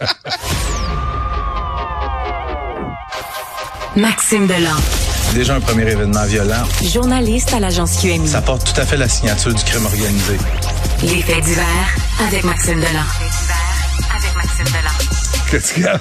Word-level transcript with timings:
Maxime 3.96 4.46
Delan. 4.46 4.76
Déjà 5.34 5.56
un 5.56 5.60
premier 5.60 5.90
événement 5.90 6.24
violent. 6.24 6.62
Journaliste 6.92 7.52
à 7.52 7.58
l'agence 7.60 7.98
QMI. 8.00 8.28
Ça 8.28 8.40
porte 8.42 8.72
tout 8.72 8.80
à 8.80 8.86
fait 8.86 8.96
la 8.96 9.08
signature 9.08 9.52
du 9.52 9.62
crime 9.64 9.84
organisé. 9.86 10.36
Les 11.02 11.20
faits 11.22 11.44
divers 11.44 11.64
avec 12.26 12.44
Maxime 12.44 12.76
Delan. 12.76 13.04
Avec 14.16 14.34
Maxime 14.36 14.64
Delan. 14.66 14.94
Qu'est-ce 15.50 15.74
qu'il 15.74 15.82
y 15.82 15.86
a? 15.86 16.00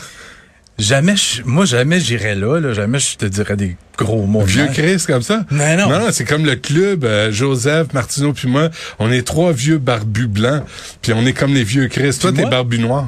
Jamais, 0.80 1.16
je- 1.16 1.42
moi, 1.44 1.66
jamais 1.66 2.00
j'irais 2.00 2.36
là, 2.36 2.60
là. 2.60 2.72
Jamais 2.74 3.00
je 3.00 3.18
te 3.18 3.26
dirais 3.26 3.56
des 3.56 3.76
gros 3.98 4.28
mots. 4.28 4.44
Vieux 4.44 4.68
Chris 4.72 5.04
comme 5.08 5.24
ça? 5.24 5.44
Mais 5.50 5.76
non. 5.76 5.90
Non, 5.90 6.10
c'est 6.12 6.24
comme 6.26 6.46
le 6.46 6.56
club, 6.56 7.04
euh, 7.04 7.32
Joseph, 7.32 7.94
Martineau 7.94 8.32
puis 8.32 8.48
moi, 8.48 8.70
on 9.00 9.12
est 9.12 9.26
trois 9.26 9.54
vieux 9.54 9.80
barbus 9.80 10.28
blancs, 10.28 10.64
puis 11.02 11.14
on 11.14 11.26
est 11.26 11.34
comme 11.34 11.56
les 11.56 11.64
vieux 11.64 11.88
Chris. 11.88 12.16
Toi, 12.22 12.32
t'es 12.32 12.46
barbu 12.46 12.78
noir. 12.78 13.08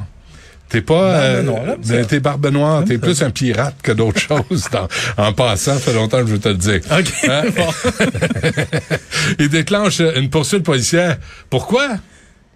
T'es 0.70 0.80
pas... 0.82 0.94
Barbe 1.42 1.48
euh, 1.68 1.76
ben, 1.84 2.06
t'es 2.06 2.20
barbe 2.20 2.46
noire. 2.46 2.84
T'es 2.84 2.96
plus 2.96 3.22
un 3.22 3.30
pirate 3.30 3.74
que 3.82 3.92
d'autres 3.92 4.20
choses. 4.50 4.68
dans- 4.72 4.88
en 5.16 5.32
passant, 5.32 5.74
ça 5.74 5.80
fait 5.80 5.92
longtemps 5.92 6.20
que 6.20 6.26
je 6.28 6.32
veux 6.32 6.38
te 6.40 6.48
le 6.48 6.54
dire. 6.54 6.80
OK. 6.90 7.12
Hein? 7.28 7.42
Il 9.38 9.48
déclenche 9.48 10.00
une 10.00 10.30
poursuite 10.30 10.62
policière. 10.64 11.18
Pourquoi? 11.50 11.88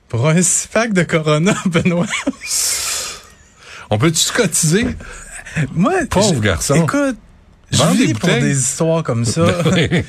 Pour 0.09 0.29
un 0.29 0.37
pack 0.73 0.93
de 0.93 1.03
Corona, 1.03 1.55
Benoît. 1.67 2.07
On 3.91 3.99
peut-tu 3.99 4.19
se 4.19 4.33
cotiser? 4.33 4.87
Moi, 5.73 5.93
Pauvre 6.11 6.35
je- 6.37 6.41
garçon. 6.41 6.75
Écoute, 6.85 7.17
je 7.75 7.83
Vends 7.83 7.95
des 7.95 8.15
pour 8.15 8.29
des 8.29 8.59
histoires 8.59 9.03
comme 9.03 9.25
ça. 9.25 9.47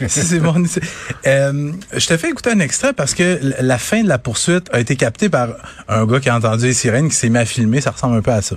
Si 0.08 0.22
c'est 0.22 0.40
bon. 0.40 0.64
Euh, 1.26 1.72
je 1.94 2.08
te 2.08 2.18
fais 2.18 2.30
écouter 2.30 2.52
un 2.52 2.60
extrait 2.60 2.94
parce 2.94 3.14
que 3.14 3.40
la 3.60 3.78
fin 3.78 4.04
de 4.04 4.08
la 4.08 4.18
poursuite 4.18 4.70
a 4.72 4.80
été 4.80 4.96
captée 4.96 5.30
par 5.30 5.50
un 5.88 6.06
gars 6.06 6.20
qui 6.20 6.30
a 6.30 6.36
entendu 6.36 6.66
les 6.66 6.73
sirènes, 6.73 7.09
qui 7.09 7.16
s'est 7.16 7.30
mis 7.30 7.40
à 7.40 7.46
filmer. 7.46 7.82
Ça 7.82 7.92
ressemble 7.92 8.18
un 8.18 8.22
peu 8.22 8.32
à 8.32 8.42
ça. 8.42 8.56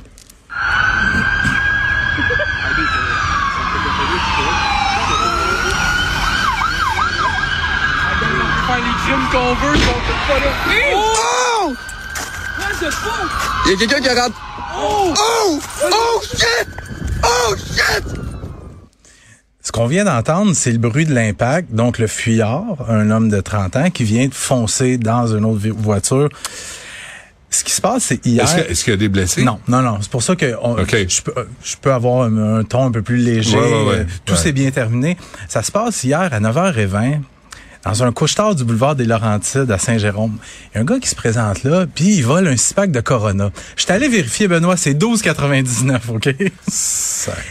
Oh! 10.95 11.75
What 12.59 12.75
the 12.81 12.91
fuck? 12.91 13.31
Il 13.67 13.73
y 13.73 13.75
a 13.75 13.77
quelqu'un 13.79 14.01
qui 14.01 14.21
rentre. 14.21 14.37
Oh! 14.77 15.15
Oh! 15.17 15.61
Oh 15.91 16.23
shit! 16.23 16.69
Oh 17.25 17.55
shit! 17.57 18.18
Ce 19.79 19.83
qu'on 19.85 19.87
vient 19.89 20.05
d'entendre, 20.05 20.55
c'est 20.57 20.73
le 20.73 20.79
bruit 20.79 21.07
de 21.07 21.15
l'impact. 21.15 21.73
Donc, 21.73 21.99
le 21.99 22.09
fuyard, 22.09 22.85
un 22.89 23.13
homme 23.13 23.29
de 23.29 23.41
30 23.41 23.77
ans, 23.77 23.91
qui 23.91 24.03
vient 24.03 24.27
de 24.27 24.35
foncer 24.35 24.99
dans 24.99 25.29
une 25.29 25.45
autre 25.45 25.61
voiture. 25.77 26.29
Ce 27.49 27.63
qui 27.63 27.71
se 27.71 27.81
passe, 27.81 28.03
c'est 28.03 28.27
hier... 28.27 28.43
Est-ce 28.43 28.57
que- 28.57 28.71
est-ce 28.73 28.83
qu'il 28.85 28.91
y 28.93 28.95
a 28.95 28.99
des 28.99 29.09
blessés? 29.09 29.45
Non, 29.45 29.61
non, 29.69 29.81
non. 29.83 29.99
C'est 30.01 30.11
pour 30.11 30.25
ça 30.25 30.35
que 30.35 30.53
on- 30.63 30.77
je, 30.79 31.23
peux, 31.23 31.33
je 31.63 31.77
peux 31.81 31.93
avoir 31.93 32.23
un, 32.27 32.59
un 32.59 32.65
ton 32.65 32.87
un 32.87 32.91
peu 32.91 33.03
plus 33.03 33.19
léger. 33.19 33.57
Ouais, 33.57 33.73
ouais, 33.73 33.89
ouais. 33.89 34.07
Tout 34.25 34.35
s'est 34.35 34.51
bien 34.53 34.69
terminé. 34.73 35.17
Ça 35.49 35.63
se 35.63 35.71
passe 35.71 36.03
hier 36.03 36.19
à 36.33 36.41
9h20 36.41 37.21
dans 37.85 38.03
un 38.03 38.13
couche-tard 38.13 38.55
du 38.55 38.65
boulevard 38.65 38.97
des 38.97 39.05
Laurentides 39.05 39.71
à 39.71 39.79
Saint-Jérôme. 39.79 40.39
Il 40.73 40.75
y 40.75 40.79
a 40.79 40.81
un 40.83 40.85
gars 40.85 40.99
qui 40.99 41.09
se 41.09 41.15
présente 41.15 41.63
là, 41.65 41.87
puis 41.93 42.17
il 42.17 42.23
vole 42.25 42.49
un 42.49 42.57
six-pack 42.57 42.91
de 42.91 43.01
Corona. 43.01 43.51
Je 43.77 43.83
suis 43.85 43.93
allé 43.93 44.09
vérifier, 44.09 44.49
Benoît, 44.49 44.77
c'est 44.77 44.95
12,99, 44.95 45.99
OK? 46.11 46.27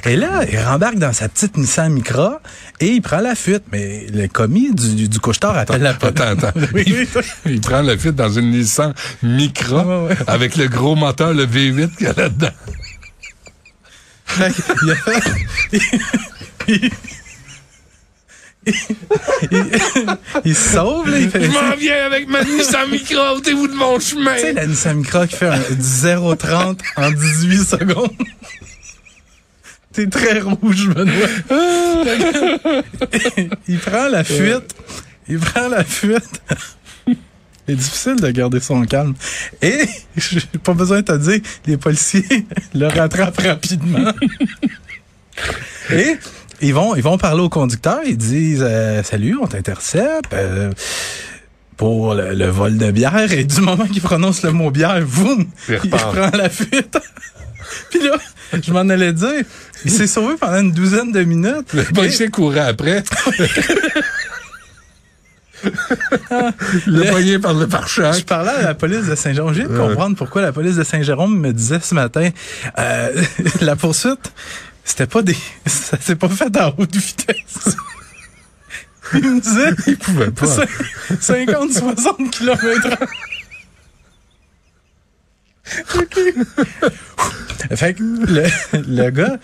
Et 0.05 0.15
là, 0.15 0.41
il 0.51 0.59
rembarque 0.59 0.97
dans 0.99 1.13
sa 1.13 1.29
petite 1.29 1.57
Nissan 1.57 1.91
Micra 1.91 2.41
et 2.79 2.87
il 2.87 3.01
prend 3.01 3.19
la 3.19 3.35
fuite. 3.35 3.63
Mais 3.71 4.05
le 4.13 4.27
commis 4.27 4.73
du, 4.73 4.95
du, 4.95 5.09
du 5.09 5.19
couche-tard 5.19 5.57
appelle 5.57 5.81
la 5.81 5.93
police. 5.93 6.19
Attends, 6.21 6.47
attends. 6.47 6.59
Oui, 6.73 6.83
oui, 6.87 7.07
oui. 7.15 7.21
Il 7.45 7.61
prend 7.61 7.81
la 7.81 7.97
fuite 7.97 8.15
dans 8.15 8.29
une 8.29 8.51
Nissan 8.51 8.93
Micra 9.23 9.85
Ouais, 9.85 10.09
ouais. 10.09 10.15
avec 10.27 10.55
le 10.57 10.67
gros 10.67 10.95
moteur, 10.95 11.33
le 11.33 11.45
V8 11.45 11.95
qu'il 11.95 12.07
y 12.07 12.09
a 12.09 12.13
là-dedans. 12.13 12.49
Fait 14.25 14.51
qu'il 14.53 14.91
a 14.91 14.95
fait- 14.95 16.91
il, 20.45 20.55
se 20.55 20.73
sauve, 20.73 21.09
là, 21.09 21.19
il 21.19 21.29
fait... 21.29 21.43
Je 21.43 21.51
m'en 21.51 21.75
viens 21.75 22.05
avec 22.05 22.27
ma 22.27 22.43
Nissan 22.43 22.89
Micra, 22.89 23.33
ôtez-vous 23.35 23.67
de 23.67 23.73
mon 23.73 23.99
chemin. 23.99 24.35
Tu 24.35 24.41
sais, 24.41 24.53
la 24.53 24.65
Nissan 24.65 24.97
Micra 24.97 25.27
qui 25.27 25.35
fait 25.35 25.47
un 25.47 25.59
0,30 25.59 26.79
en 26.97 27.11
18 27.11 27.63
secondes. 27.63 28.11
T'es 29.93 30.07
très 30.07 30.39
rouge, 30.41 30.89
Benoît. 30.89 31.27
il 33.67 33.79
prend 33.79 34.07
la 34.09 34.23
fuite. 34.23 34.75
Il 35.29 35.39
prend 35.39 35.67
la 35.69 35.83
fuite. 35.83 36.41
C'est 37.67 37.75
difficile 37.75 38.15
de 38.17 38.29
garder 38.31 38.59
son 38.59 38.83
calme. 38.85 39.13
Et, 39.61 39.85
j'ai 40.15 40.39
pas 40.63 40.73
besoin 40.73 41.01
de 41.01 41.05
te 41.05 41.17
dire, 41.17 41.41
les 41.65 41.77
policiers 41.77 42.45
le 42.73 42.87
rattrapent 42.87 43.41
rapidement. 43.41 44.13
Et, 45.91 46.17
ils 46.61 46.73
vont, 46.73 46.95
ils 46.95 47.03
vont 47.03 47.17
parler 47.17 47.41
au 47.41 47.49
conducteur. 47.49 47.99
Ils 48.05 48.17
disent, 48.17 48.63
euh, 48.67 49.03
salut, 49.03 49.37
on 49.41 49.47
t'intercepte. 49.47 50.33
euh, 50.33 50.71
pour 51.75 52.15
le, 52.15 52.33
le 52.33 52.47
vol 52.47 52.77
de 52.77 52.89
bière 52.89 53.31
et 53.31 53.43
du 53.43 53.61
moment 53.61 53.85
qu'il 53.85 54.01
prononce 54.01 54.41
le 54.41 54.51
mot 54.51 54.71
bière, 54.71 54.99
boum, 55.05 55.45
Il 55.69 55.79
il 55.83 55.93
reprend 55.93 56.35
la 56.35 56.49
fuite. 56.49 56.97
Puis 57.91 57.99
là, 58.01 58.17
je 58.65 58.71
m'en 58.73 58.89
allais 58.89 59.13
dire, 59.13 59.43
il 59.85 59.91
s'est 59.91 60.07
sauvé 60.07 60.35
pendant 60.39 60.57
une 60.59 60.71
douzaine 60.71 61.11
de 61.11 61.21
minutes. 61.23 61.73
Le 61.73 61.83
policier 61.83 62.29
courait 62.29 62.61
après. 62.61 63.03
le 66.87 67.09
poignet 67.11 67.39
par 67.39 67.53
le 67.53 67.61
Je 67.61 67.65
pare-choc. 67.65 68.23
parlais 68.25 68.51
à 68.51 68.61
la 68.61 68.73
police 68.73 69.05
de 69.05 69.15
Saint-Jérôme. 69.15 69.53
Je 69.53 69.61
viens 69.63 69.69
de 69.69 69.77
comprendre 69.77 70.15
pourquoi 70.15 70.41
la 70.41 70.51
police 70.51 70.75
de 70.75 70.83
Saint-Jérôme 70.83 71.37
me 71.39 71.51
disait 71.53 71.79
ce 71.81 71.93
matin, 71.95 72.29
euh, 72.79 73.21
la 73.61 73.75
poursuite, 73.75 74.31
c'était 74.87 75.05
pas 75.05 75.21
des, 75.21 75.35
ça 75.67 75.99
s'est 75.99 76.15
pas 76.15 76.29
fait 76.29 76.55
à 76.57 76.73
haute 76.77 76.95
vitesse. 76.95 77.75
Il 79.13 79.21
me 79.35 79.39
disait, 79.39 79.71
Il 79.87 79.97
pouvait 79.97 80.31
pas. 80.31 80.47
50, 81.21 81.71
60 81.71 82.31
km 82.31 82.89
Fait 87.75 87.93
que 87.93 88.03
le, 88.03 88.45
le 88.73 89.09
gars, 89.09 89.37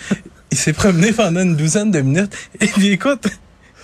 il 0.52 0.58
s'est 0.58 0.74
promené 0.74 1.12
pendant 1.12 1.42
une 1.42 1.56
douzaine 1.56 1.92
de 1.92 2.00
minutes 2.02 2.34
et 2.62 2.68
puis 2.68 2.90
écoute, 2.90 3.26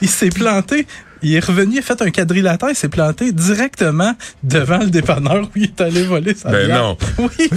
il 0.02 0.10
s'est 0.10 0.30
planté. 0.30 0.88
Il 1.22 1.34
est 1.36 1.44
revenu, 1.46 1.76
il 1.76 1.80
a 1.80 1.82
fait 1.82 2.02
un 2.02 2.12
quadrilatère, 2.12 2.70
il 2.70 2.76
s'est 2.76 2.88
planté 2.88 3.34
directement 3.34 4.16
devant 4.44 4.78
le 4.80 4.88
dépanneur 4.90 5.44
où 5.44 5.50
il 5.56 5.64
est 5.64 5.82
allé 5.82 6.04
voler 6.04 6.34
sa 6.34 6.50
Ben 6.50 6.66
bière. 6.68 6.78
non. 6.82 6.98
Oui. 7.18 7.50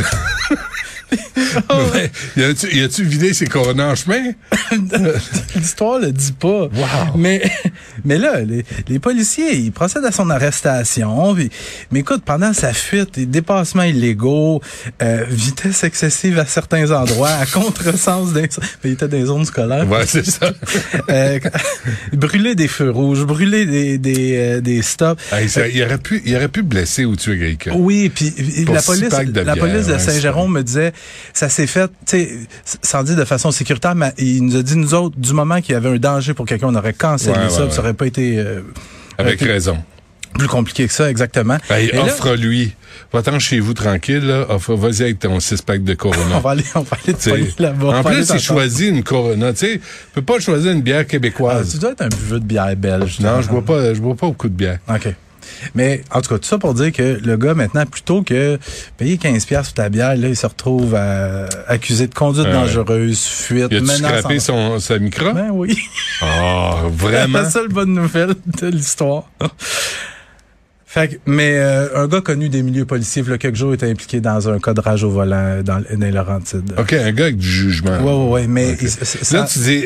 Oh, 1.69 1.75
Ouais. 1.95 2.11
Y 2.73 2.83
a-tu, 2.83 3.05
vidé 3.05 3.35
ses 3.35 3.47
coronas 3.47 3.93
en 3.93 3.95
chemin? 3.95 4.33
L'histoire 5.57 5.99
le 5.99 6.13
dit 6.13 6.33
pas. 6.33 6.69
Mais, 7.17 7.43
mais 8.05 8.19
là, 8.19 8.41
les, 8.41 8.65
les 8.89 8.99
policiers, 8.99 9.55
ils 9.57 9.73
procèdent 9.73 10.05
à 10.05 10.13
son 10.13 10.31
arrestation. 10.31 11.35
puis- 11.35 11.51
mais 11.91 12.01
écoute, 12.01 12.23
pendant 12.25 12.53
sa 12.53 12.73
fuite, 12.73 13.15
des 13.17 13.27
dépassements 13.27 13.83
illégaux, 13.83 14.61
euh, 15.03 15.25
vitesse 15.29 15.85
excessive 15.85 16.39
à 16.39 16.47
certains 16.47 16.91
endroits, 16.91 17.31
à 17.31 17.47
contresens 17.47 18.33
des... 18.33 18.49
Il 18.85 18.93
était 18.93 19.09
dans 19.09 19.17
les 19.17 19.27
zones 19.27 19.45
scolaires. 19.45 19.89
Ouais, 19.89 20.05
c'est 20.07 20.27
ça. 20.27 20.53
Euh, 21.11 21.39
brûler 22.13 22.55
des 22.55 22.69
feux 22.69 22.91
rouges, 22.91 23.25
brûler 23.25 23.67
des, 23.67 23.99
des, 23.99 24.37
euh, 24.37 24.61
des 24.61 24.83
stops. 24.83 25.21
Ça- 25.49 25.69
il, 25.69 25.83
aurait 25.83 25.99
pu, 25.99 26.23
il 26.25 26.35
aurait 26.37 26.49
pu 26.49 26.63
blesser 26.63 27.05
ou 27.05 27.17
tuer 27.17 27.39
quelqu'un. 27.39 27.73
Oui, 27.77 28.11
puis 28.15 28.33
la 28.73 28.83
police, 28.83 29.11
la 29.11 29.25
bière, 29.25 29.57
police 29.59 29.87
de 29.87 29.93
ouais, 29.93 29.99
Saint-Jérôme 29.99 30.53
me 30.53 30.63
disait, 30.63 30.93
ça 31.33 31.49
s'est 31.49 31.67
fait, 31.67 31.89
tu 31.89 31.93
sais, 32.07 32.31
sans 32.83 33.03
dire 33.03 33.17
de 33.17 33.25
façon 33.25 33.51
sécuritaire, 33.51 33.95
mais 33.95 34.13
il 34.19 34.45
nous 34.45 34.57
a 34.57 34.63
dit 34.63 34.77
nous 34.77 34.95
autres, 34.95 35.17
du 35.19 35.33
moment 35.33 35.61
qu'il 35.61 35.73
y 35.73 35.77
avait 35.77 35.89
un 35.91 35.97
danger 35.99 36.35
pour 36.35 36.47
quelqu'un, 36.47 36.69
on 36.69 36.75
aurait 36.75 36.93
cancellé 36.93 37.39
Ouais, 37.39 37.49
ça, 37.51 37.61
ouais, 37.61 37.67
puis 37.67 37.75
ça 37.75 37.81
aurait 37.81 37.95
pas 37.95 38.07
été 38.07 38.39
euh, 38.39 38.61
Avec 39.19 39.41
Ok. 39.43 39.49
raison. 39.49 39.79
plus 40.39 40.49
compliqué 40.49 40.87
que 40.87 40.93
ça, 40.93 41.11
exactement. 41.11 41.59
Offre-lui. 41.95 42.75
Va-t'en 43.13 43.39
chez 43.39 43.59
vous 43.61 43.75
tranquille, 43.75 44.27
là. 44.27 44.47
Offre, 44.51 44.75
vas-y 44.75 45.03
avec 45.03 45.19
ton 45.19 45.39
six-pack 45.41 45.83
de 45.85 45.95
Corona. 45.95 46.21
on 46.37 46.41
va 46.41 46.51
aller, 46.51 46.65
on 46.75 46.81
va 46.81 46.97
aller 47.07 47.53
là-bas. 47.59 47.99
En 47.99 48.03
plus, 48.05 48.31
il 48.35 48.41
choisit 48.41 48.89
une 48.91 49.03
Corona. 49.03 49.53
Tu 49.53 49.59
sais, 49.61 49.81
peux 50.15 50.23
pas 50.23 50.39
choisir 50.41 50.73
une 50.73 50.83
bière 50.83 51.01
Ah, 51.01 51.05
québécoise. 51.05 51.73
tu 51.73 51.79
dois 51.79 51.93
être 51.93 52.03
un 52.03 52.09
buveux 52.09 52.41
de 52.41 52.45
bière 52.45 52.75
belge. 52.77 53.21
non, 53.21 53.41
je 53.43 53.49
bois 53.49 53.63
pas, 53.65 53.95
je 53.95 54.01
bois 54.01 54.15
pas 54.15 54.27
beaucoup 54.27 54.49
de 54.49 54.55
bière. 54.55 54.79
OK. 54.89 55.09
Mais 55.75 56.03
en 56.11 56.21
tout 56.21 56.31
cas, 56.31 56.39
tout 56.39 56.49
ça 56.49 56.59
pour 56.59 56.75
dire 56.75 56.93
que 56.93 57.19
le 57.25 57.37
gars, 57.37 57.55
maintenant, 57.55 57.85
plutôt 57.87 58.23
que 58.23 58.59
payer 58.97 59.17
15$ 59.17 59.47
piastres 59.47 59.67
sur 59.69 59.75
ta 59.75 59.89
bière, 59.89 60.17
là, 60.17 60.29
il 60.29 60.37
se 60.37 60.47
retrouve 60.47 60.95
à- 60.95 61.47
accusé 61.69 62.07
de 62.07 62.15
conduite 62.15 62.49
dangereuse, 62.49 63.21
fuite, 63.25 63.67
Il 63.71 63.77
a-tu 63.79 63.85
menace. 63.87 63.99
scrappé 63.99 64.37
en- 64.37 64.41
son, 64.41 64.81
sa 64.81 64.99
micro? 64.99 65.33
Ben 65.33 65.51
oui. 65.53 65.77
Oh, 66.23 66.71
C'est 66.83 67.07
vraiment? 67.07 67.39
la 67.43 67.51
seule 67.51 67.69
bonne 67.69 67.93
nouvelle 67.95 68.35
de 68.61 68.67
l'histoire. 68.69 69.25
Fait 70.87 71.09
que, 71.09 71.15
mais 71.25 71.55
euh, 71.57 71.89
un 72.03 72.07
gars 72.07 72.21
connu 72.21 72.51
des 72.51 72.63
milieux 72.63 72.85
policiers, 72.85 73.23
a 73.33 73.39
quelques 73.39 73.57
jours, 73.57 73.73
était 73.73 73.89
impliqué 73.91 74.21
dans 74.21 74.51
un 74.51 74.59
cas 74.59 74.75
de 74.75 74.81
rage 74.83 75.05
au 75.05 75.11
volant 75.11 75.63
dans, 75.63 75.81
dans 75.81 75.85
les 75.99 76.11
Laurentides. 76.11 76.75
OK, 76.77 76.93
un 76.93 77.13
gars 77.13 77.25
avec 77.25 77.39
du 77.39 77.49
jugement. 77.49 77.97
Ouais, 77.99 78.13
ouais, 78.13 78.31
ouais, 78.43 78.47
mais 78.47 78.73
Ok. 78.73 78.79
il- 78.83 78.91
c'est- 78.91 79.25
ça- 79.25 79.39
Là, 79.39 79.47
tu 79.51 79.59
dis, 79.61 79.85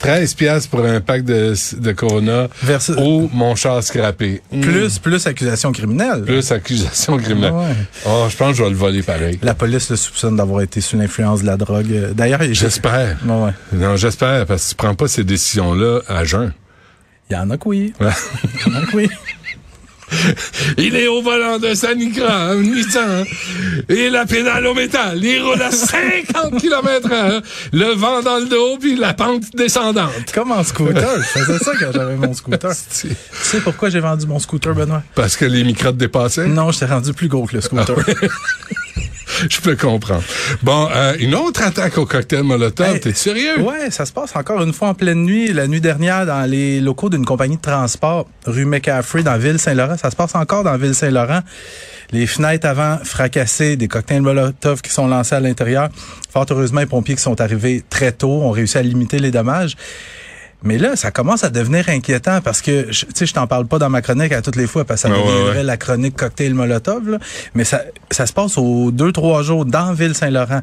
13 0.00 0.34
piastres 0.34 0.70
pour 0.70 0.84
un 0.84 1.00
pack 1.00 1.24
de, 1.24 1.54
de 1.78 1.92
Corona 1.92 2.48
Versus- 2.62 2.96
ou 2.98 3.30
mon 3.32 3.54
char 3.54 3.82
scrappé. 3.82 4.40
Hmm. 4.50 4.60
Plus, 4.62 4.98
plus 4.98 5.26
accusation 5.26 5.72
criminelle. 5.72 6.22
Plus 6.24 6.50
accusation 6.50 7.16
criminelle. 7.18 7.52
Ouais. 7.52 7.74
Oh, 8.06 8.26
je 8.30 8.36
pense 8.36 8.52
que 8.52 8.56
je 8.58 8.64
vais 8.64 8.70
le 8.70 8.76
voler 8.76 9.02
pareil. 9.02 9.38
La 9.42 9.54
police 9.54 9.90
le 9.90 9.96
soupçonne 9.96 10.36
d'avoir 10.36 10.62
été 10.62 10.80
sous 10.80 10.96
l'influence 10.96 11.42
de 11.42 11.46
la 11.46 11.56
drogue. 11.56 11.92
Euh, 11.92 12.12
D'ailleurs, 12.14 12.42
il 12.42 12.54
J'espère. 12.54 13.16
Ouais, 13.26 13.32
ouais. 13.44 13.52
Non, 13.74 13.96
j'espère, 13.96 14.46
parce 14.46 14.64
que 14.64 14.68
tu 14.70 14.74
prends 14.76 14.94
pas 14.94 15.06
ces 15.06 15.22
décisions-là 15.24 16.00
à 16.08 16.24
jeun. 16.24 16.52
Il 17.28 17.34
y 17.34 17.36
en 17.36 17.48
a 17.50 17.56
que 17.58 17.68
oui. 17.68 17.92
Il 18.00 18.06
y 18.06 18.74
en 18.74 18.82
a 18.82 18.86
que 18.86 18.96
oui. 18.96 19.08
Il 20.78 20.96
est 20.96 21.06
au 21.06 21.22
volant 21.22 21.58
de 21.58 21.74
sa 21.74 21.94
Nigra, 21.94 22.50
un 22.50 22.62
Nissan, 22.62 23.24
et 23.88 24.10
la 24.10 24.26
pédale 24.26 24.66
au 24.66 24.74
métal. 24.74 25.22
Il 25.22 25.42
roule 25.42 25.62
à 25.62 25.70
50 25.70 26.60
km 26.60 27.12
heure, 27.12 27.42
le 27.72 27.94
vent 27.94 28.22
dans 28.22 28.38
le 28.38 28.46
dos, 28.46 28.78
puis 28.78 28.96
la 28.96 29.14
pente 29.14 29.44
descendante. 29.54 30.32
Comme 30.34 30.52
en 30.52 30.64
scooter. 30.64 31.16
Je 31.18 31.40
faisais 31.40 31.58
ça 31.58 31.72
quand 31.78 31.92
j'avais 31.92 32.16
mon 32.16 32.34
scooter. 32.34 32.70
Tu 33.00 33.08
sais 33.32 33.60
pourquoi 33.60 33.88
j'ai 33.90 34.00
vendu 34.00 34.26
mon 34.26 34.38
scooter, 34.38 34.74
Benoît? 34.74 35.02
Parce 35.14 35.36
que 35.36 35.44
les 35.44 35.64
microttes 35.64 35.96
dépassaient? 35.96 36.46
Non, 36.46 36.70
j'étais 36.70 36.86
rendu 36.86 37.12
plus 37.12 37.28
gros 37.28 37.46
que 37.46 37.56
le 37.56 37.60
scooter. 37.60 37.96
Je 39.50 39.60
peux 39.60 39.76
comprendre. 39.76 40.22
Bon, 40.62 40.88
euh, 40.94 41.14
une 41.18 41.34
autre 41.34 41.62
attaque 41.62 41.98
au 41.98 42.06
cocktail 42.06 42.42
Molotov, 42.42 42.94
Hey, 42.94 43.00
t'es 43.00 43.12
sérieux? 43.12 43.60
Ouais, 43.60 43.90
ça 43.90 44.06
se 44.06 44.12
passe 44.12 44.34
encore 44.34 44.62
une 44.62 44.72
fois 44.72 44.88
en 44.88 44.94
pleine 44.94 45.22
nuit, 45.22 45.52
la 45.52 45.66
nuit 45.66 45.80
dernière, 45.80 46.26
dans 46.26 46.48
les 46.48 46.80
locaux 46.80 47.10
d'une 47.10 47.24
compagnie 47.24 47.56
de 47.56 47.62
transport, 47.62 48.26
rue 48.46 48.64
McCaffrey, 48.64 49.22
dans 49.22 49.38
Ville-Saint-Laurent. 49.38 49.96
Ça 49.96 50.10
se 50.10 50.16
passe 50.16 50.34
encore 50.34 50.64
dans 50.64 50.76
Ville-Saint-Laurent. 50.76 51.40
Les 52.12 52.26
fenêtres 52.26 52.66
avant 52.66 52.98
fracassées, 53.04 53.76
des 53.76 53.88
cocktails 53.88 54.22
Molotov 54.22 54.82
qui 54.82 54.90
sont 54.90 55.06
lancés 55.06 55.34
à 55.36 55.40
l'intérieur. 55.40 55.88
Fort 56.32 56.46
heureusement, 56.50 56.80
les 56.80 56.86
pompiers 56.86 57.14
qui 57.14 57.22
sont 57.22 57.40
arrivés 57.40 57.82
très 57.88 58.12
tôt 58.12 58.42
ont 58.42 58.50
réussi 58.50 58.78
à 58.78 58.82
limiter 58.82 59.18
les 59.18 59.30
dommages. 59.30 59.76
Mais 60.62 60.76
là, 60.76 60.94
ça 60.94 61.10
commence 61.10 61.42
à 61.44 61.48
devenir 61.50 61.88
inquiétant 61.88 62.40
parce 62.42 62.60
que, 62.60 62.90
tu 62.90 63.06
sais, 63.14 63.26
je 63.26 63.32
t'en 63.32 63.46
parle 63.46 63.66
pas 63.66 63.78
dans 63.78 63.88
ma 63.88 64.02
chronique 64.02 64.32
à 64.32 64.42
toutes 64.42 64.56
les 64.56 64.66
fois 64.66 64.84
parce 64.84 65.02
que 65.02 65.08
ça 65.08 65.14
Ouais, 65.14 65.20
deviendrait 65.26 65.56
ouais. 65.58 65.62
la 65.62 65.76
chronique 65.78 66.16
cocktail 66.16 66.52
Molotov, 66.54 67.08
là. 67.08 67.18
mais 67.54 67.64
ça, 67.64 67.82
ça 68.10 68.26
se 68.26 68.32
passe 68.32 68.58
aux 68.58 68.90
deux, 68.90 69.10
trois 69.12 69.42
jours 69.42 69.64
dans 69.64 69.92
Ville-Saint-Laurent. 69.94 70.60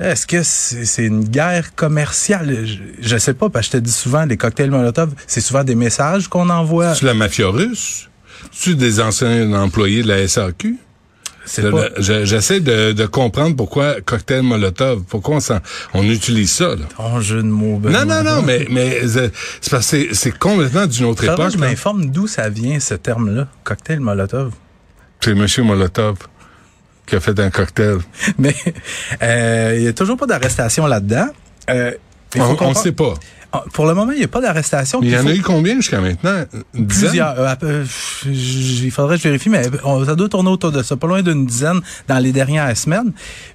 Là, 0.00 0.10
Est-ce 0.12 0.26
que 0.26 0.42
c'est 0.42 0.84
c'est 0.84 1.04
une 1.04 1.24
guerre 1.24 1.74
commerciale? 1.76 2.64
Je, 2.66 2.78
je 3.00 3.16
sais 3.16 3.34
pas, 3.34 3.48
parce 3.48 3.68
que 3.68 3.72
je 3.76 3.78
te 3.78 3.84
dis 3.84 3.92
souvent, 3.92 4.24
les 4.24 4.36
cocktails 4.36 4.70
Molotov, 4.70 5.10
c'est 5.26 5.40
souvent 5.40 5.62
des 5.64 5.74
messages 5.76 6.26
qu'on 6.28 6.50
envoie. 6.50 6.92
Tu 6.94 7.04
la 7.04 7.14
mafia 7.14 7.48
russe? 7.48 8.08
Tu 8.52 8.74
des 8.76 9.00
anciens 9.00 9.52
employés 9.54 10.02
de 10.02 10.08
la 10.08 10.26
SAQ? 10.26 10.76
Je- 11.56 11.68
pas... 11.68 11.88
je- 11.98 12.24
J'essaie 12.24 12.60
de, 12.60 12.92
de 12.92 13.06
comprendre 13.06 13.56
pourquoi 13.56 14.00
cocktail 14.00 14.42
Molotov, 14.42 15.02
pourquoi 15.08 15.36
on, 15.36 15.40
s'en- 15.40 15.60
on 15.94 16.02
utilise 16.04 16.50
ça. 16.52 16.68
Là. 16.70 16.86
ton 16.96 17.20
jeu 17.20 17.42
de 17.42 17.48
mots, 17.48 17.78
Benoît. 17.78 18.04
Non, 18.04 18.22
non, 18.22 18.22
non, 18.36 18.42
mais, 18.42 18.66
mais 18.70 19.00
euh, 19.04 19.28
c'est 19.60 19.70
parce 19.70 19.90
que 19.90 20.14
c'est- 20.14 20.38
complètement 20.38 20.86
d'une 20.86 21.06
autre 21.06 21.24
époque. 21.24 21.50
je 21.52 21.58
là. 21.58 21.68
m'informe 21.68 22.06
d'où 22.06 22.26
ça 22.26 22.48
vient, 22.48 22.78
ce 22.80 22.94
terme-là, 22.94 23.48
cocktail 23.64 24.00
Molotov. 24.00 24.52
C'est 25.20 25.30
M. 25.32 25.46
Molotov 25.64 26.16
qui 27.06 27.16
a 27.16 27.20
fait 27.20 27.38
un 27.40 27.50
cocktail. 27.50 27.98
Mais 28.38 28.54
euh, 29.22 29.74
il 29.76 29.82
y 29.82 29.88
a 29.88 29.92
toujours 29.92 30.16
pas 30.16 30.26
d'arrestation 30.26 30.86
là-dedans. 30.86 31.28
Euh, 31.70 31.92
On 32.36 32.68
ne 32.68 32.74
sait 32.74 32.92
pas. 32.92 33.14
Ah, 33.52 33.64
Pour 33.72 33.86
le 33.86 33.94
moment, 33.94 34.12
il 34.12 34.18
n'y 34.18 34.24
a 34.24 34.28
pas 34.28 34.40
d'arrestation. 34.42 35.00
Il 35.02 35.08
y 35.10 35.16
en 35.16 35.26
a 35.26 35.32
eu 35.34 35.40
combien 35.40 35.76
jusqu'à 35.76 36.00
maintenant? 36.00 36.44
Plusieurs. 36.86 37.38
euh, 37.40 37.54
euh, 37.62 37.84
il 38.26 38.90
faudrait 38.90 39.16
que 39.16 39.22
je 39.22 39.28
vérifie, 39.28 39.48
mais 39.48 39.62
on- 39.84 40.04
ça 40.04 40.14
doit 40.14 40.28
tourner 40.28 40.50
autour 40.50 40.70
de 40.72 40.82
ça, 40.82 40.96
pas 40.96 41.06
loin 41.06 41.22
d'une 41.22 41.46
dizaine 41.46 41.80
dans 42.08 42.18
les 42.18 42.32
dernières 42.32 42.76
semaines. 42.76 43.12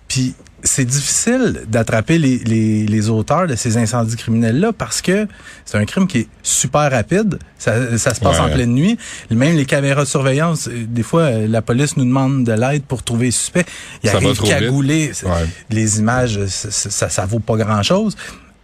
Puis 0.07 0.33
c'est 0.65 0.85
difficile 0.85 1.63
d'attraper 1.67 2.17
les, 2.17 2.37
les, 2.39 2.85
les 2.87 3.09
auteurs 3.09 3.47
de 3.47 3.55
ces 3.55 3.77
incendies 3.77 4.15
criminels-là 4.15 4.71
parce 4.71 5.01
que 5.01 5.27
c'est 5.65 5.77
un 5.77 5.83
crime 5.85 6.07
qui 6.07 6.19
est 6.19 6.27
super 6.41 6.89
rapide. 6.89 7.37
Ça, 7.59 7.97
ça 7.97 8.13
se 8.15 8.19
passe 8.21 8.37
Ouais. 8.39 8.45
en 8.45 8.49
pleine 8.53 8.73
nuit. 8.73 8.97
Même 9.29 9.55
les 9.57 9.65
caméras 9.65 10.03
de 10.05 10.07
surveillance, 10.09 10.69
euh, 10.69 10.85
des 10.87 11.03
fois, 11.03 11.23
euh, 11.23 11.47
la 11.47 11.61
police 11.61 11.97
nous 11.97 12.05
demande 12.05 12.45
de 12.45 12.53
l'aide 12.53 12.83
pour 12.83 13.03
trouver 13.03 13.25
les 13.25 13.31
suspects. 13.31 13.65
Il 14.03 14.09
Ça 14.09 14.15
arrive 14.17 14.39
cagoulé. 14.41 15.11
Ouais. 15.23 15.31
Les 15.69 15.99
images, 15.99 16.37
euh, 16.37 16.47
ça, 16.47 16.71
ça, 16.71 17.09
ça 17.09 17.25
vaut 17.25 17.39
pas 17.39 17.57
grand-chose. 17.57 18.15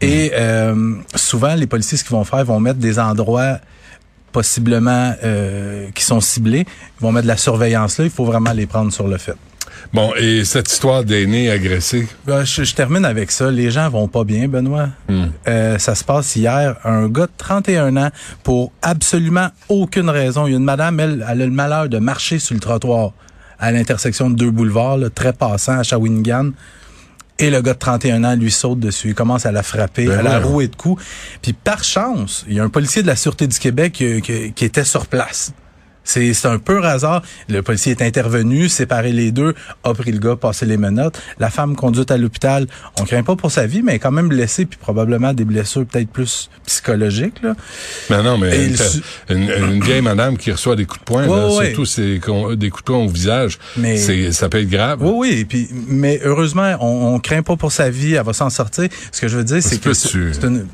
Et 0.01 0.31
euh, 0.33 0.95
souvent, 1.15 1.55
les 1.55 1.67
policiers, 1.67 1.97
ce 1.97 2.03
qu'ils 2.03 2.15
vont 2.15 2.23
faire, 2.23 2.39
ils 2.39 2.45
vont 2.45 2.59
mettre 2.59 2.79
des 2.79 2.99
endroits 2.99 3.59
possiblement 4.31 5.13
euh, 5.23 5.87
qui 5.95 6.03
sont 6.03 6.21
ciblés. 6.21 6.65
Ils 6.99 7.01
vont 7.01 7.11
mettre 7.11 7.23
de 7.23 7.29
la 7.29 7.37
surveillance 7.37 7.97
là. 7.97 8.05
Il 8.05 8.11
faut 8.11 8.25
vraiment 8.25 8.51
les 8.53 8.65
prendre 8.65 8.91
sur 8.93 9.07
le 9.07 9.17
fait. 9.17 9.35
Bon, 9.93 10.13
et 10.19 10.43
cette 10.45 10.71
histoire 10.71 11.03
d'aînés 11.03 11.49
agressés, 11.49 12.07
Ben, 12.25 12.43
je, 12.43 12.63
je 12.63 12.75
termine 12.75 13.05
avec 13.05 13.31
ça. 13.31 13.49
Les 13.49 13.71
gens 13.71 13.89
vont 13.89 14.07
pas 14.07 14.23
bien, 14.23 14.47
Benoît. 14.47 14.89
Euh, 15.47 15.77
ça 15.79 15.95
se 15.95 16.03
passe 16.03 16.35
hier. 16.35 16.75
Un 16.83 17.07
gars 17.07 17.25
de 17.25 17.31
31 17.37 17.97
ans, 17.97 18.09
pour 18.43 18.71
absolument 18.81 19.47
aucune 19.67 20.09
raison. 20.09 20.45
Il 20.47 20.51
y 20.51 20.53
a 20.53 20.57
une 20.57 20.63
madame, 20.63 20.99
elle, 20.99 21.25
elle 21.27 21.41
a 21.41 21.45
le 21.45 21.51
malheur 21.51 21.89
de 21.89 21.97
marcher 21.97 22.39
sur 22.39 22.53
le 22.53 22.59
trottoir 22.59 23.13
à 23.57 23.71
l'intersection 23.71 24.29
de 24.29 24.35
deux 24.35 24.51
boulevards, 24.51 24.97
là, 24.97 25.09
très 25.09 25.33
passant 25.33 25.79
à 25.79 25.83
Shawinigan. 25.83 26.51
Et 27.39 27.49
le 27.49 27.61
gars 27.61 27.73
de 27.73 27.79
31 27.79 28.23
ans 28.25 28.35
lui 28.35 28.51
saute 28.51 28.79
dessus. 28.79 29.09
Il 29.09 29.15
commence 29.15 29.45
à 29.45 29.51
la 29.51 29.63
frapper, 29.63 30.05
Ben 30.07 30.19
à 30.19 30.21
la 30.23 30.39
rouer 30.39 30.67
de 30.67 30.75
coups. 30.75 31.01
Puis 31.41 31.53
par 31.53 31.83
chance, 31.83 32.45
il 32.47 32.55
y 32.55 32.59
a 32.59 32.63
un 32.63 32.69
policier 32.69 33.01
de 33.01 33.07
la 33.07 33.15
Sûreté 33.15 33.47
du 33.47 33.57
Québec 33.57 33.93
qui, 33.93 34.21
qui- 34.21 34.51
qui 34.51 34.65
était 34.65 34.83
sur 34.83 35.07
place. 35.07 35.53
C'est 36.09 36.45
un 36.45 36.57
peu 36.57 36.83
hasard. 36.83 37.21
Le 37.49 37.61
policier 37.61 37.91
est 37.91 38.01
intervenu, 38.01 38.67
séparé 38.67 39.11
les 39.11 39.31
deux, 39.31 39.53
a 39.83 39.93
pris 39.93 40.11
le 40.11 40.17
gars, 40.17 40.35
passé 40.35 40.65
les 40.65 40.77
menottes. 40.77 41.21
La 41.37 41.51
femme 41.51 41.75
conduite 41.75 42.09
à 42.09 42.17
l'hôpital, 42.17 42.65
on 42.99 43.03
craint 43.03 43.21
pas 43.21 43.35
pour 43.35 43.51
sa 43.51 43.67
vie, 43.67 43.83
mais 43.83 43.91
elle 43.91 43.95
est 43.97 43.99
quand 43.99 44.11
même 44.11 44.27
blessée, 44.27 44.65
puis 44.65 44.79
probablement 44.79 45.33
des 45.33 45.45
blessures 45.45 45.85
peut-être 45.85 46.09
plus 46.09 46.49
psychologiques. 46.65 47.43
Là. 47.43 47.53
Ben 48.09 48.23
non, 48.23 48.39
mais 48.39 48.69
une, 49.29 49.83
vieille 49.83 50.01
madame 50.01 50.37
qui 50.37 50.51
reçoit 50.51 50.75
des 50.75 50.85
coups 50.85 51.01
de 51.01 51.05
poing, 51.05 51.27
Ouais, 51.27 51.37
là, 51.37 51.47
ouais. 51.53 51.65
surtout 51.67 51.85
c'est 51.85 52.19
des 52.55 52.69
coups 52.69 52.83
de 52.83 52.85
poing 52.85 52.97
au 52.97 53.07
visage, 53.07 53.59
Mais- 53.77 53.97
ça 54.31 54.49
peut 54.49 54.61
être 54.61 54.69
grave. 54.69 54.99
Oui, 55.03 55.11
oui, 55.15 55.39
et 55.41 55.45
puis, 55.45 55.69
mais 55.87 56.19
heureusement, 56.23 56.75
on, 56.81 57.13
on 57.13 57.19
craint 57.19 57.43
pas 57.43 57.55
pour 57.55 57.71
sa 57.71 57.91
vie, 57.91 58.15
elle 58.15 58.25
va 58.25 58.33
s'en 58.33 58.49
sortir. 58.49 58.89
Ce 59.11 59.21
que 59.21 59.27
je 59.27 59.37
veux 59.37 59.43
dire, 59.43 59.61
c'est 59.61 59.79
que 59.79 59.93
c'est 59.93 60.43
une... 60.43 60.65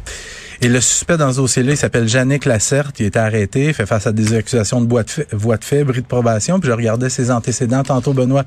Et 0.61 0.67
le 0.67 0.79
suspect 0.81 1.17
dans 1.17 1.31
ce 1.31 1.37
dossier-là, 1.37 1.71
il 1.73 1.77
s'appelle 1.77 2.07
Jannick 2.07 2.45
Lacerte, 2.45 2.99
il 2.99 3.03
a 3.03 3.07
été 3.07 3.19
arrêté, 3.19 3.73
fait 3.73 3.85
face 3.85 4.07
à 4.07 4.11
des 4.11 4.33
accusations 4.33 4.81
de 4.81 4.89
voie 4.89 5.03
de 5.03 5.09
fait, 5.09 5.27
voie 5.33 5.57
de 5.57 5.63
fait 5.63 5.83
bris 5.83 6.01
de 6.01 6.07
probation, 6.07 6.59
puis 6.59 6.69
je 6.69 6.73
regardais 6.75 7.09
ses 7.09 7.29
antécédents 7.31 7.83
tantôt, 7.83 8.13
Benoît. 8.13 8.45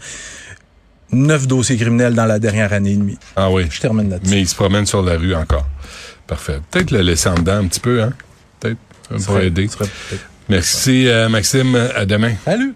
Neuf 1.11 1.47
dossiers 1.47 1.77
criminels 1.77 2.15
dans 2.15 2.27
la 2.27 2.39
dernière 2.39 2.73
année 2.73 2.93
et 2.93 2.97
demie. 2.97 3.19
Ah 3.35 3.51
oui. 3.51 3.67
Je 3.71 3.81
termine 3.81 4.11
là-dessus. 4.11 4.31
Mais 4.35 4.41
il 4.43 4.49
se 4.49 4.55
promène 4.55 4.85
sur 4.85 5.03
la 5.03 5.17
rue 5.17 5.35
encore. 5.35 5.67
Parfait. 6.27 6.61
Peut-être 6.71 6.91
le 6.91 7.01
laisser 7.01 7.31
en 7.31 7.35
dedans 7.35 7.57
un 7.57 7.67
petit 7.67 7.81
peu, 7.81 8.03
hein? 8.03 8.13
Peut-être. 8.61 8.77
Ça 9.11 9.19
Ça 9.19 9.27
pourrait 9.27 9.47
aider. 9.47 9.69
serait 9.69 9.87
Merci, 10.51 11.09
euh, 11.09 11.29
Maxime. 11.31 11.75
À 11.95 12.05
demain. 12.05 12.35
Salut! 12.45 12.75